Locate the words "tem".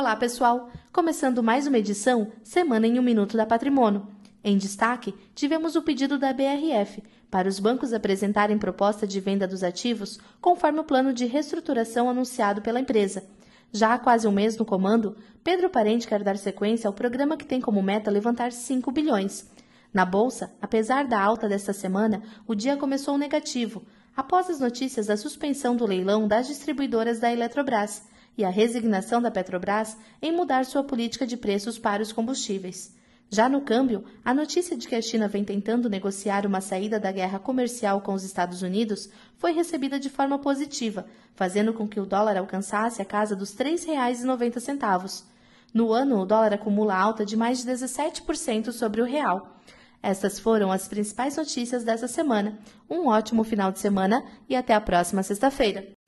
17.44-17.60